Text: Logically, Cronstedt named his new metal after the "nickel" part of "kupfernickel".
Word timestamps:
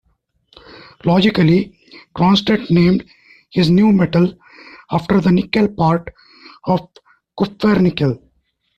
Logically, 1.05 1.77
Cronstedt 2.15 2.71
named 2.71 3.05
his 3.51 3.69
new 3.69 3.91
metal 3.91 4.33
after 4.89 5.21
the 5.21 5.31
"nickel" 5.31 5.67
part 5.69 6.11
of 6.65 6.89
"kupfernickel". 7.39 8.19